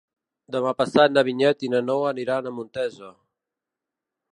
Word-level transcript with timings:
Demà 0.55 0.71
passat 0.79 1.13
na 1.17 1.23
Vinyet 1.29 1.67
i 1.67 1.71
na 1.75 1.83
Noa 1.91 2.09
aniran 2.15 2.49
a 2.53 2.57
Montesa. 2.59 3.13